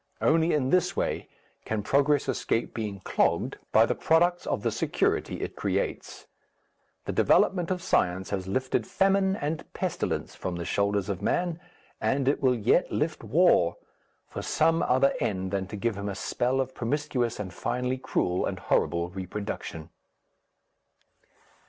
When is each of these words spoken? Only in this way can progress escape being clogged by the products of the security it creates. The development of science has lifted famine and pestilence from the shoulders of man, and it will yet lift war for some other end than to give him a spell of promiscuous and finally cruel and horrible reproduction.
Only 0.19 0.51
in 0.55 0.71
this 0.71 0.95
way 0.97 1.29
can 1.63 1.83
progress 1.83 2.27
escape 2.27 2.73
being 2.73 3.01
clogged 3.01 3.57
by 3.71 3.85
the 3.85 3.93
products 3.93 4.47
of 4.47 4.63
the 4.63 4.71
security 4.71 5.41
it 5.41 5.55
creates. 5.55 6.25
The 7.05 7.11
development 7.11 7.69
of 7.69 7.83
science 7.83 8.31
has 8.31 8.47
lifted 8.47 8.87
famine 8.87 9.35
and 9.35 9.63
pestilence 9.73 10.33
from 10.33 10.55
the 10.55 10.65
shoulders 10.65 11.07
of 11.07 11.21
man, 11.21 11.59
and 12.01 12.27
it 12.27 12.41
will 12.41 12.55
yet 12.55 12.91
lift 12.91 13.23
war 13.23 13.77
for 14.27 14.41
some 14.41 14.81
other 14.81 15.13
end 15.19 15.51
than 15.51 15.67
to 15.67 15.75
give 15.75 15.93
him 15.93 16.09
a 16.09 16.15
spell 16.15 16.59
of 16.59 16.73
promiscuous 16.73 17.39
and 17.39 17.53
finally 17.53 17.99
cruel 17.99 18.47
and 18.47 18.57
horrible 18.57 19.09
reproduction. 19.09 19.91